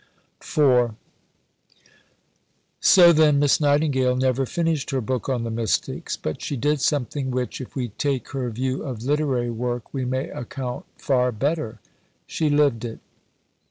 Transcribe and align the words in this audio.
IV 0.41 0.93
So, 2.79 3.13
then, 3.13 3.37
Miss 3.37 3.59
Nightingale 3.61 4.15
never 4.15 4.47
finished 4.47 4.89
her 4.89 4.99
book 4.99 5.29
on 5.29 5.43
the 5.43 5.51
Mystics; 5.51 6.17
but 6.17 6.41
she 6.41 6.57
did 6.57 6.81
something 6.81 7.29
which, 7.29 7.61
if 7.61 7.75
we 7.75 7.89
take 7.89 8.29
her 8.29 8.49
view 8.49 8.81
of 8.81 9.03
literary 9.03 9.51
work, 9.51 9.93
we 9.93 10.03
may 10.03 10.27
account 10.31 10.85
far 10.97 11.31
better; 11.31 11.79
she 12.25 12.49
lived 12.49 12.83
it. 12.83 12.99